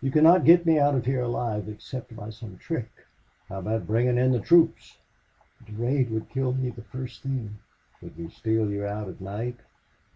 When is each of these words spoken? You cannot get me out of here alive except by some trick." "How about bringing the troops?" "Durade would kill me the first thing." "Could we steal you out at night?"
You 0.00 0.10
cannot 0.10 0.44
get 0.44 0.66
me 0.66 0.80
out 0.80 0.96
of 0.96 1.06
here 1.06 1.22
alive 1.22 1.68
except 1.68 2.16
by 2.16 2.30
some 2.30 2.58
trick." 2.58 2.90
"How 3.48 3.60
about 3.60 3.86
bringing 3.86 4.16
the 4.32 4.40
troops?" 4.40 4.98
"Durade 5.64 6.10
would 6.10 6.28
kill 6.30 6.52
me 6.52 6.70
the 6.70 6.82
first 6.82 7.22
thing." 7.22 7.58
"Could 8.00 8.16
we 8.18 8.28
steal 8.28 8.72
you 8.72 8.84
out 8.84 9.08
at 9.08 9.20
night?" 9.20 9.58